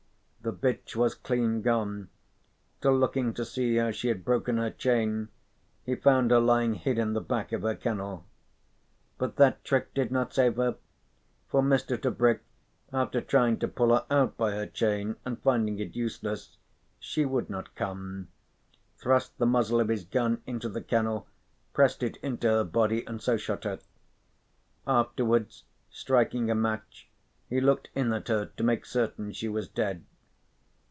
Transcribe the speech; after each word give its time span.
The 0.43 0.51
bitch 0.51 0.95
was 0.95 1.13
clean 1.13 1.61
gone, 1.61 2.09
till, 2.81 2.97
looking 2.97 3.31
to 3.35 3.45
see 3.45 3.75
how 3.75 3.91
she 3.91 4.07
had 4.07 4.25
broken 4.25 4.57
her 4.57 4.71
chain, 4.71 5.27
he 5.85 5.93
found 5.95 6.31
her 6.31 6.39
lying 6.39 6.73
hid 6.73 6.97
in 6.97 7.13
the 7.13 7.21
back 7.21 7.51
of 7.51 7.61
her 7.61 7.75
kennel. 7.75 8.25
But 9.19 9.35
that 9.35 9.63
trick 9.63 9.93
did 9.93 10.11
not 10.11 10.33
save 10.33 10.55
her, 10.55 10.77
for 11.47 11.61
Mr. 11.61 11.95
Tebrick, 11.95 12.39
after 12.91 13.21
trying 13.21 13.59
to 13.59 13.67
pull 13.67 13.89
her 13.93 14.03
out 14.09 14.35
by 14.35 14.53
her 14.53 14.65
chain 14.65 15.15
and 15.25 15.39
finding 15.39 15.77
it 15.77 15.95
useless 15.95 16.57
she 16.97 17.23
would 17.23 17.47
not 17.51 17.75
come, 17.75 18.27
thrust 18.97 19.37
the 19.37 19.45
muzzle 19.45 19.79
of 19.79 19.89
his 19.89 20.05
gun 20.05 20.41
into 20.47 20.69
the 20.69 20.81
kennel, 20.81 21.27
pressed 21.71 22.01
it 22.01 22.17
into 22.23 22.47
her 22.49 22.63
body 22.63 23.05
and 23.05 23.21
so 23.21 23.37
shot 23.37 23.63
her. 23.63 23.77
Afterwards, 24.87 25.65
striking 25.91 26.49
a 26.49 26.55
match, 26.55 27.07
he 27.47 27.61
looked 27.61 27.91
in 27.93 28.11
at 28.11 28.27
her 28.29 28.47
to 28.57 28.63
make 28.63 28.87
certain 28.87 29.33
she 29.33 29.47
was 29.47 29.67
dead. 29.69 30.03